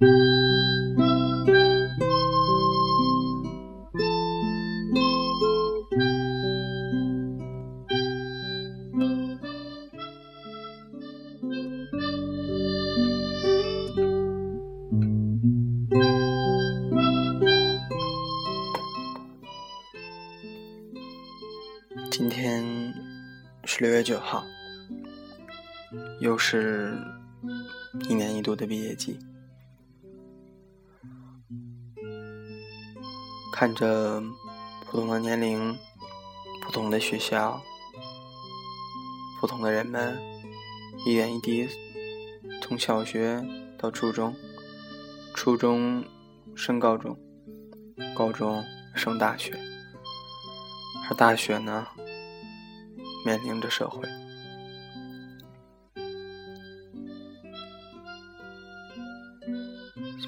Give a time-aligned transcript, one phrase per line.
[0.00, 0.06] 今
[22.30, 22.94] 天
[23.64, 24.44] 是六月九号，
[26.20, 26.96] 又是
[28.08, 29.18] 一年一度的毕业季。
[33.58, 34.22] 看着
[34.88, 35.76] 不同的年龄、
[36.62, 37.60] 不同的学校、
[39.40, 40.16] 不同的人们，
[41.04, 41.68] 一点一滴
[42.62, 43.44] 从小学
[43.76, 44.32] 到初中，
[45.34, 46.04] 初中
[46.54, 47.18] 升高中，
[48.14, 49.58] 高中升大学，
[51.10, 51.84] 而大学呢？
[53.26, 54.08] 面临着社会。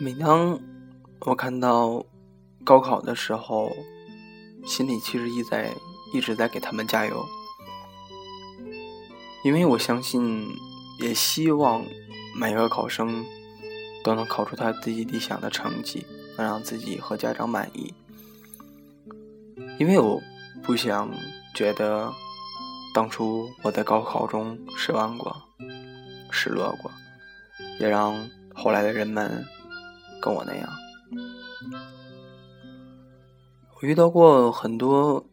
[0.00, 0.58] 每当
[1.20, 2.04] 我看到
[2.64, 3.70] 高考的时候，
[4.66, 5.72] 心里其实一在
[6.12, 7.26] 一直在给他们加油，
[9.44, 10.48] 因为我相信，
[11.00, 11.84] 也希望
[12.34, 13.24] 每个考生
[14.04, 17.92] 都能考出他自己理想的成绩，能让自己和家长满意。
[19.78, 20.20] 因为我
[20.62, 21.10] 不想
[21.54, 22.12] 觉得。
[22.94, 25.34] 当初我在高考中失望过、
[26.30, 26.92] 失落过，
[27.80, 29.42] 也让后来的人们
[30.20, 30.68] 跟我那样。
[33.82, 35.28] 遇到过很多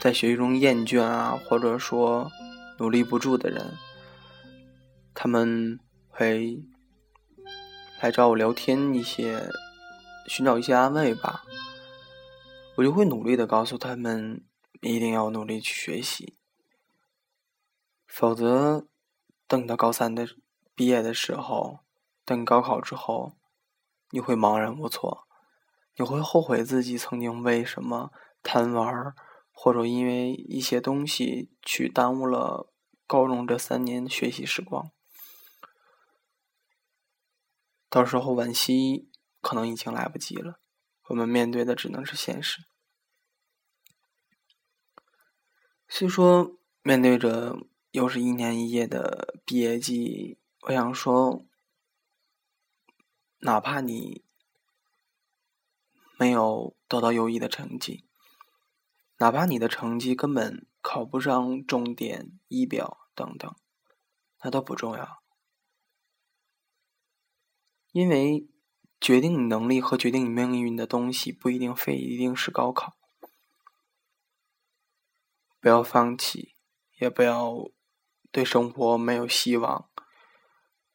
[0.00, 2.28] 在学习中厌倦啊，或者说
[2.80, 3.74] 努力不住的人，
[5.14, 6.60] 他们会
[8.00, 9.48] 来找我聊天，一些
[10.26, 11.44] 寻找一些安慰吧。
[12.74, 14.44] 我就会努力的告诉他们，
[14.80, 16.36] 一定要努力去学习。
[18.08, 18.88] 否则，
[19.46, 20.26] 等到高三的
[20.74, 21.78] 毕业的时候，
[22.24, 23.36] 等高考之后，
[24.10, 25.28] 你会茫然无措，
[25.96, 28.10] 你会后悔自己曾经为什么
[28.42, 29.14] 贪玩，
[29.50, 32.72] 或者因为一些东西去耽误了
[33.06, 34.90] 高中这三年学习时光。
[37.88, 40.58] 到时候惋惜可能已经来不及了，
[41.08, 42.64] 我们面对的只能是现实。
[45.88, 47.66] 虽说面对着。
[47.92, 51.44] 又是一年一夜的毕业季，我想说，
[53.40, 54.24] 哪怕你
[56.22, 58.04] 没有得到优异的成绩，
[59.16, 63.52] 哪怕你的成绩根本考不上重点、一表等等，
[64.44, 65.20] 那都不重要，
[67.90, 68.46] 因为
[69.00, 72.94] 决定你能力和决定你命运的东西不一定非一定是高考，
[75.58, 76.54] 不要放弃，
[77.00, 77.68] 也不要。
[78.34, 79.90] 对生活没有希望。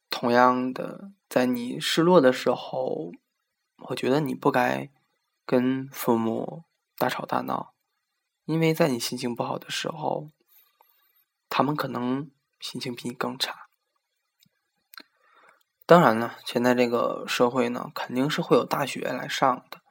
[0.09, 3.11] 同样的，在你失落的时候，
[3.89, 4.89] 我觉得你不该
[5.47, 6.65] 跟父母
[6.95, 7.73] 大吵大闹，
[8.45, 10.29] 因为在你心情不好的时候，
[11.49, 13.69] 他们可能心情比你更差。
[15.87, 19.81] 当然了，现在这个社会呢，肯定是会有大学来上的。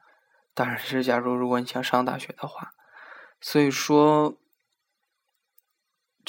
[0.53, 2.73] 当然是，假如如果你想上大学的话，
[3.41, 4.37] 所以说。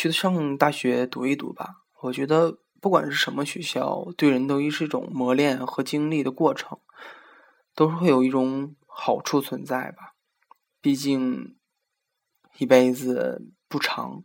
[0.00, 6.78] 去上大学读一读吧，我觉得不管是什么学校，对人都是一种磨练和经历的过程，
[7.74, 10.16] 都是会有一种好处存在吧。
[10.80, 11.56] 毕竟
[12.56, 14.24] 一辈子不长，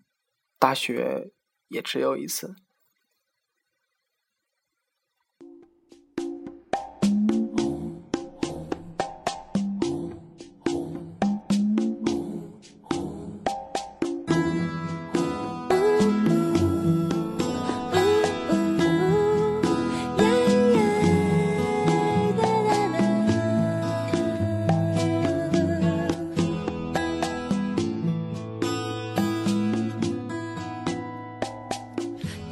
[0.57, 1.31] 大学
[1.67, 2.55] 也只有一次。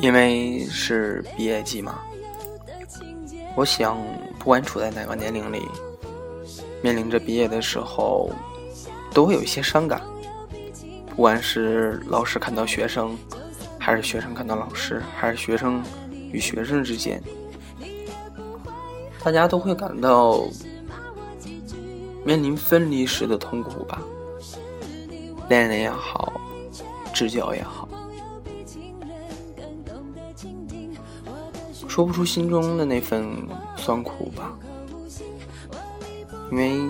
[0.00, 2.00] 因为是毕业季嘛，
[3.54, 3.98] 我想
[4.38, 5.62] 不管处在哪个年龄里，
[6.82, 8.30] 面临着毕业的时候，
[9.12, 10.00] 都会有一些伤感。
[11.14, 13.18] 不管是老师看到学生，
[13.78, 15.82] 还是学生看到老师，还是学生
[16.30, 17.20] 与学生之间，
[19.24, 20.44] 大家都会感到
[22.24, 24.00] 面临分离时的痛苦吧，
[25.48, 26.32] 恋人也好，
[27.12, 27.77] 知交也好，
[31.88, 33.26] 说不出心中的那份
[33.76, 34.56] 酸苦吧，
[36.50, 36.80] 因为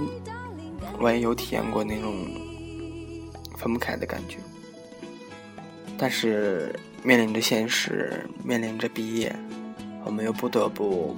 [0.99, 2.15] 我也有体验过那种
[3.57, 4.39] 分不开的感觉，
[5.99, 9.35] 但是面临着现实，面临着毕业，
[10.05, 11.17] 我们又不得不。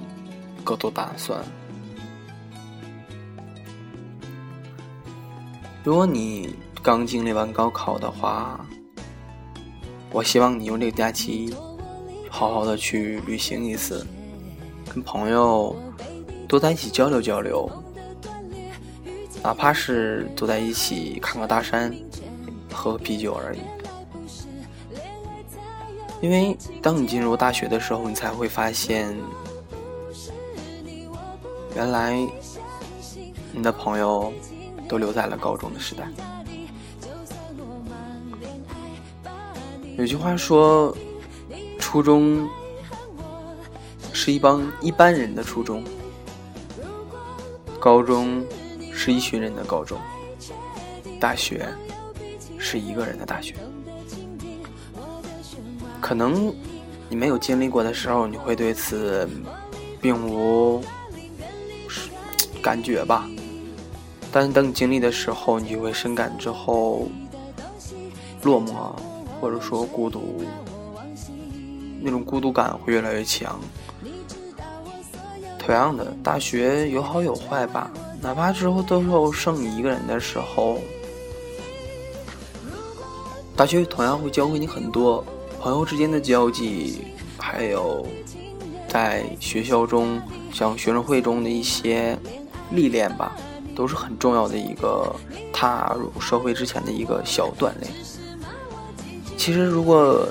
[0.63, 1.43] 各做打算。
[5.83, 8.63] 如果你刚经历完高考的话，
[10.11, 11.51] 我希望你用这个假期
[12.33, 14.07] 好好的去旅行一次，
[14.91, 15.75] 跟朋友
[16.47, 17.69] 多在一起交流交流，
[19.43, 21.93] 哪怕是坐在一起看个大山，
[22.73, 23.59] 喝啤酒而已。
[26.21, 29.15] 因为当你进入大学的时候，你才会发现。
[31.75, 32.17] 原来，
[33.51, 34.31] 你的朋友
[34.89, 36.05] 都留在了高中的时代。
[39.97, 40.95] 有句话说，
[41.91, 42.47] 初中
[44.13, 45.83] 是一帮一般人的初中，
[47.81, 48.45] 高中
[48.93, 49.99] 是一群人的高中，
[51.19, 51.67] 大学
[52.57, 53.55] 是一个人的大学。
[55.99, 56.55] 可能
[57.09, 59.29] 你没有经历过的时候，你会对此
[59.99, 60.81] 并无。
[62.63, 63.27] 感觉吧，
[64.31, 67.09] 但是等你经历的时候，你就会深感之后
[68.43, 68.95] 落寞，
[69.41, 70.41] 或者说孤独，
[72.01, 73.59] 那种孤独感会越来越强。
[75.59, 80.79] 同样的，大学有好有坏吧，哪怕之后最后剩你一个人的时候，
[83.55, 85.23] 大学同样会教会你很多
[85.59, 87.01] 朋友之间的交际，
[87.37, 88.05] 还有
[88.87, 90.21] 在学校中
[90.51, 92.17] 像学生会中的一些。
[92.73, 93.35] 历练吧，
[93.75, 95.13] 都是很重要的一个
[95.51, 97.91] 踏入社会之前的一个小锻炼。
[99.35, 100.25] 其实，如果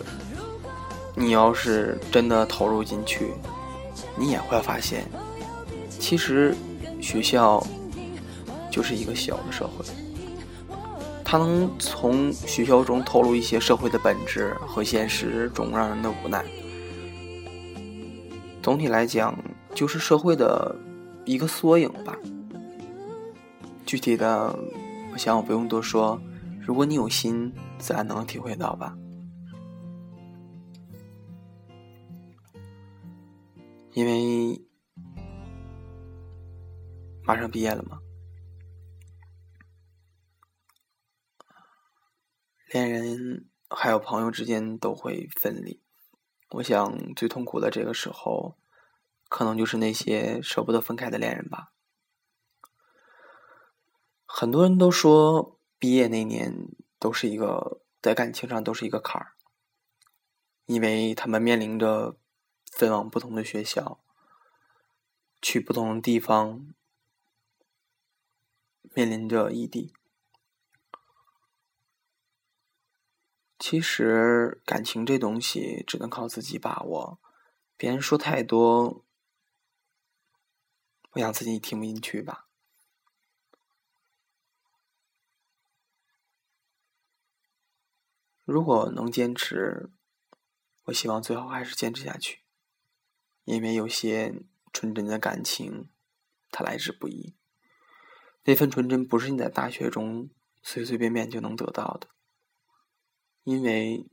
[1.14, 3.32] 你要是真的投入进去，
[4.16, 5.04] 你也会发现，
[5.98, 6.54] 其实
[7.00, 7.64] 学校
[8.70, 9.84] 就是一个小的社会，
[11.24, 16.44] 它能从学校中透露一些社会的本质和现实中让人的无奈。
[18.62, 19.36] 总体来讲，
[19.74, 20.76] 就是社会的。
[21.26, 22.16] 一个缩影吧。
[23.84, 24.58] 具体的，
[25.12, 26.20] 我想我不用多说。
[26.66, 28.96] 如果你有心，自然能体会到吧。
[33.92, 34.64] 因为
[37.24, 37.98] 马上毕业了嘛，
[42.72, 45.82] 恋人还有朋友之间都会分离。
[46.50, 48.56] 我想最痛苦的这个时候。
[49.32, 51.70] 可能就是那些舍不得分开的恋人吧。
[54.26, 56.52] 很多人都说毕业那年
[56.98, 59.36] 都是一个在感情上都是一个坎儿，
[60.66, 62.18] 因为他们面临着
[62.70, 64.02] 分往不同的学校，
[65.42, 66.72] 去不同的地方，
[68.94, 69.92] 面临着异地。
[73.58, 77.20] 其实感情这东西只能靠自己把握，
[77.76, 79.04] 别人说太多。
[81.10, 82.46] 我想自己也听不进去吧。
[88.44, 89.90] 如果能坚持，
[90.84, 92.40] 我希望最好还是坚持下去，
[93.50, 94.32] 因为有些
[94.72, 95.88] 纯真的感情，
[96.52, 97.34] 它来之不易。
[98.44, 100.30] 那份纯真不是你在大学中
[100.62, 102.08] 随随便便就能得到的，
[103.42, 104.06] 因为，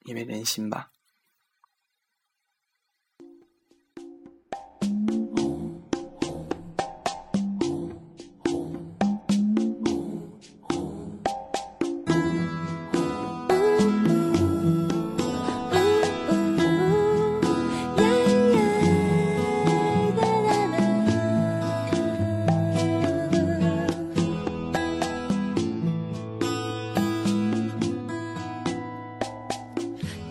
[0.00, 0.91] 因为人心吧。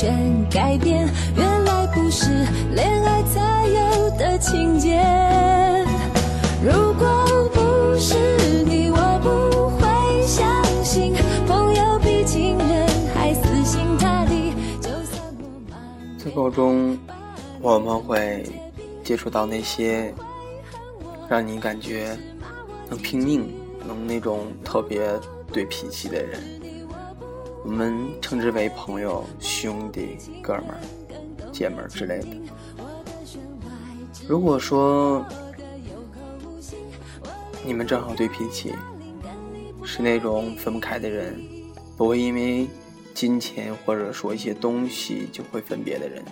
[0.00, 1.06] 全改变。
[1.36, 2.30] 原来不是
[2.74, 4.98] 恋爱才有的情节。
[6.64, 8.16] 如果不是
[8.64, 11.12] 你，我不会相信
[11.46, 14.54] 朋友比情人还死心塌地。
[14.80, 15.78] 就算我慢
[16.16, 16.98] 在高中，
[17.60, 18.42] 我们会
[19.04, 20.14] 接触到那些
[21.28, 22.16] 让你感觉
[22.88, 23.52] 能拼命、
[23.86, 25.02] 能那种特别
[25.52, 26.40] 对脾气的人，
[27.62, 30.80] 我们称之为朋友、兄弟、哥们儿、
[31.52, 32.26] 姐们儿之类的。
[34.26, 35.24] 如果说
[37.64, 38.74] 你们正好对脾气，
[39.84, 41.38] 是那种分不开的人，
[41.96, 42.66] 不会因为
[43.12, 46.24] 金钱或者说一些东西就会分别的人，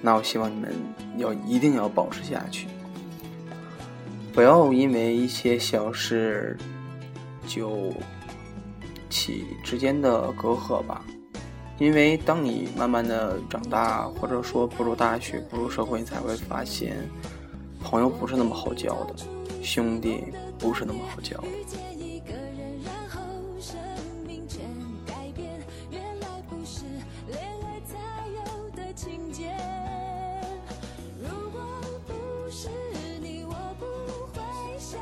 [0.00, 0.72] 那我希望你们
[1.16, 2.68] 要一定要保持下去，
[4.32, 6.56] 不要因为一些小事
[7.46, 7.92] 就
[9.18, 11.04] 起之间的隔阂吧。
[11.78, 16.96] 因为当你慢慢的长大，或者说步入大学、步入社会，你才会发现，
[17.82, 19.14] 朋友不是那么好交的，
[19.62, 20.24] 兄弟
[20.58, 21.48] 不是那么好交的。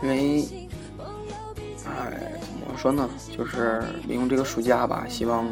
[0.03, 0.66] 因为，
[2.87, 3.11] 说呢？
[3.37, 5.45] 就是利用这个暑假吧，希望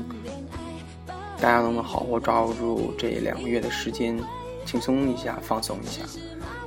[1.41, 4.17] 大家都能好好抓住这两个月的时间，
[4.65, 6.03] 轻松一下，放松一下，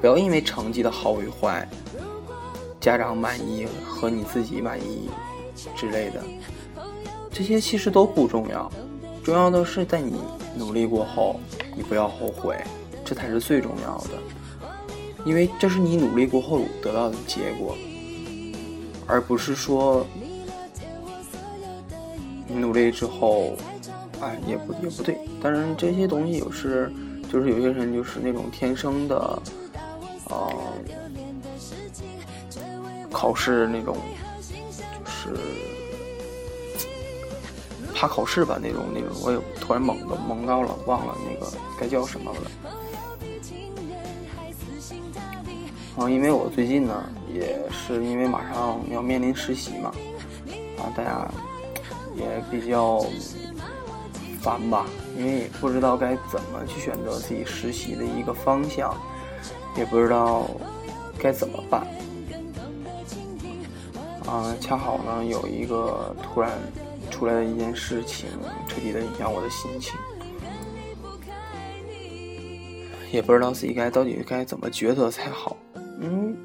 [0.02, 1.66] 不要因为成绩的好与坏，
[2.82, 5.10] 家长满意和你自己满意
[5.74, 6.22] 之类的，
[7.32, 8.70] 这些其实都不重要，
[9.24, 10.20] 重要的是在你
[10.54, 11.40] 努力过后，
[11.78, 12.58] 你不要后悔，
[13.06, 14.10] 这才是最重要的，
[15.24, 17.74] 因为这是你努力过后得到的结果。
[19.10, 20.06] 而不是说
[22.48, 23.56] 你努力之后，
[24.22, 25.18] 哎，也不也不对。
[25.42, 26.92] 但是，这些东西有时
[27.32, 29.42] 就是有些人就是那种天生的，
[30.30, 30.52] 呃，
[33.12, 33.98] 考试那种
[34.78, 35.38] 就是
[37.94, 42.40] 怕考试吧那种那种，我也突然懵的懵到了，忘了那个该叫什么了。
[45.98, 49.92] 啊，因为我最近呢，也是因为马上要面临实习嘛，
[50.78, 51.28] 啊，大家
[52.18, 53.06] 也比较
[54.42, 54.86] 烦吧，
[55.18, 58.94] 因为也不知道该怎么去选择自己实习的一个方向，
[59.76, 60.50] 也不知道
[61.20, 61.88] 该怎么办。
[64.26, 66.52] 啊，恰好呢有一个突然
[67.10, 68.28] 出来的一件事情，
[68.68, 69.94] 彻底的影响我的心情，
[73.10, 75.56] 也不知道自己该到底该怎么抉择才好。
[76.00, 76.36] 嗯，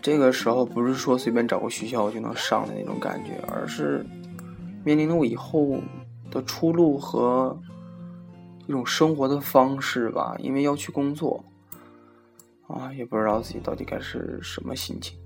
[0.00, 4.04] 这个时候不是说随便找个学校就能上的那种感觉，而是
[4.86, 5.82] 面临了我以后
[6.30, 7.60] 的出路和
[8.68, 10.36] 一种生活的方式吧。
[10.38, 11.44] 因为要去工作，
[12.68, 15.18] 啊，也不知道自己到底该是什么心情。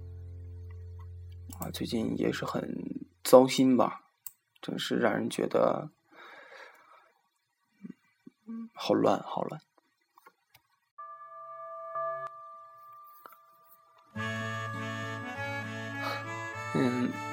[1.58, 2.74] 啊，最近也是很
[3.22, 4.00] 糟心吧，
[4.62, 5.90] 真是让人觉得，
[8.72, 9.60] 好乱，好乱。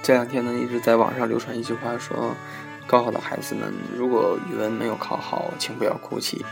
[0.07, 2.33] 这两天呢，一直在网上流传一句话说，
[2.85, 6.45] 高考的孩子们，如果语文没有考好，请不要哭泣，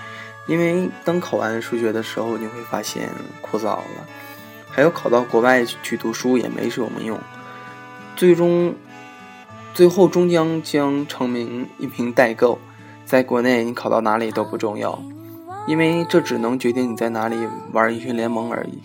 [0.46, 3.08] 因为当考完数学的时候，你会发现
[3.40, 4.06] 枯燥了。
[4.70, 7.18] 还有考到国外去读书也没什么用，
[8.18, 8.76] 最终，
[9.74, 12.60] 最后终将将成名一名代购。
[13.06, 15.02] 在国内，你考到哪里都不重要，
[15.66, 17.38] 因为这只能决定你在哪里
[17.72, 18.82] 玩英雄联盟而已。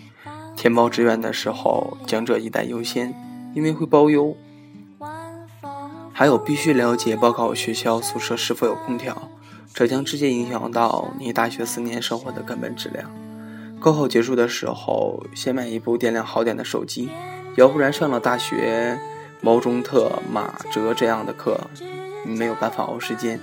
[0.55, 3.13] 填报志愿的时候，讲者一代优先。
[3.53, 4.33] 因为会包邮，
[6.13, 9.29] 还有必须了解报考学校宿舍是否有空调，
[9.73, 13.09] 这将直接影响到你大学四年生活的根本质量。
[13.79, 17.09] 高考结束的时候，先买一部电量好点的手机，
[17.55, 18.99] 要不然上了大学，
[19.41, 21.59] 毛中特、马哲这样的课，
[22.25, 23.39] 你没有办法熬时间。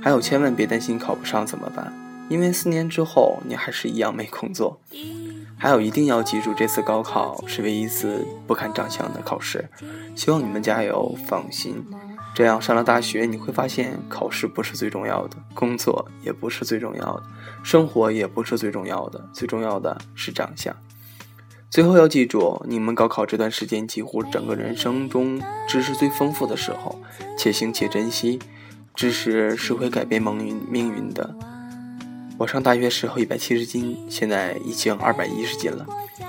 [0.00, 1.92] 还有，千万别担心考不上怎么办，
[2.30, 4.80] 因为四年之后你还是一样没工作。
[5.58, 9.68] 还有，一定要记住，这次高考是唯一一次不看长相的考试。
[10.14, 11.84] 希望你们加油，放心。
[12.34, 17.22] 这样上了大学，你会发现，考试不是最重要的，工作也不是最重要的，
[17.62, 20.76] 生活也不是最重要的，最重要的是长相。
[21.70, 27.00] 最后要记住，你们高考这段时间几乎整个人生中知识最丰富的时候，
[27.38, 28.38] 且行且珍惜。
[28.94, 31.34] 知识是会改变命运命运的。
[32.38, 35.86] 我上大学时候一百七十斤，现在已经二百一十斤了。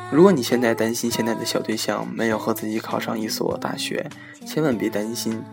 [0.09, 4.09] 如果你现在担心现在的小对象没有和自己考上一所大学，
[4.45, 5.43] 千万别担心，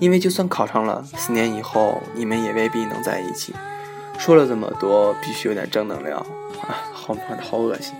[0.00, 3.54] 因为就算考上了，四年以后你们也未必能在一起。
[4.18, 6.74] 说了这么多，必须有点正能量啊！
[6.92, 7.94] 好好恶心。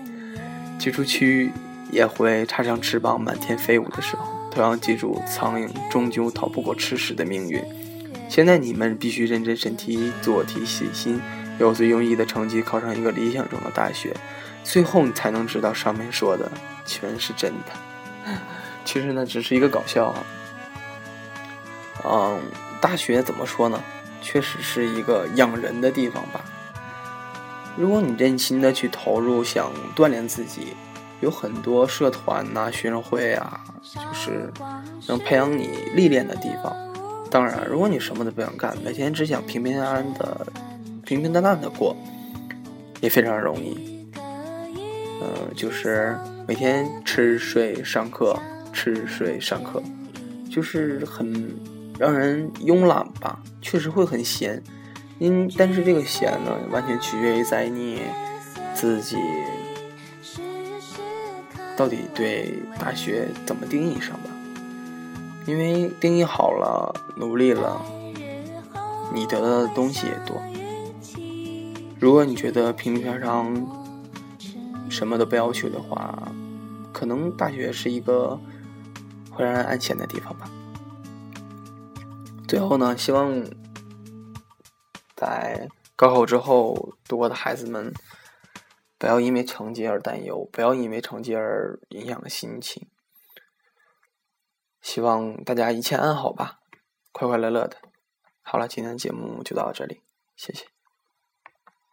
[0.77, 1.49] 寄出区
[1.91, 7.63] 也会插上翅膀满天飞舞的时候，都要记住，苍蝇终究逃不过吃屎的命运。
[8.27, 11.19] 现在你们必须认真审题，做题细心，
[11.61, 14.15] 有最优异的成绩，考上一个理想中的大学，
[14.63, 16.51] 最后你才能知道上面说的
[16.85, 18.31] 全是真的。
[18.83, 20.23] 其实呢，只是一个搞笑啊。
[22.03, 22.41] 嗯，
[22.81, 23.79] 大学怎么说呢？
[24.21, 26.41] 确实是一个养人的地方吧。
[27.77, 30.75] 如果你真心的去投入，想锻炼自己。
[31.21, 33.61] 有很多社团呐、学生会啊，
[33.93, 34.51] 就是
[35.07, 36.75] 能培养你历练的地方。
[37.29, 40.47] 当然，如果你什么都不想干，每天只想平平安安的、
[41.11, 41.93] 平平淡淡的过，
[43.01, 44.07] 也非常容易。
[44.15, 48.33] 嗯，就是每天吃睡上课，
[48.71, 49.83] 吃睡上课，
[50.49, 51.53] 就是很
[51.99, 53.43] 让人慵懒吧。
[53.61, 54.63] 确实会很闲，
[55.19, 58.03] 因但是这个闲呢，完全取决于在你
[58.73, 59.17] 自己。
[61.75, 64.29] 到底对大学怎么定义上吧？
[65.45, 67.81] 因为定义好了，努力了，
[69.13, 70.41] 你得到的东西也多。
[72.01, 76.33] 如果你觉得平平常常，什么都不要求的话，
[76.91, 78.35] 可能大学是一个
[79.29, 80.49] 会让人安闲的地方吧。
[82.47, 83.45] 最后呢，希望
[85.15, 87.93] 在高考之后度过的孩子们。
[88.97, 92.87] 不要因为成绩而担忧，不要因为成绩而影响了心情。
[94.79, 96.59] 希望大家一切安好吧，
[97.11, 97.77] 快快乐乐的。
[98.43, 100.01] 好了，今天的节目就到这里，
[100.35, 100.70] 谢谢。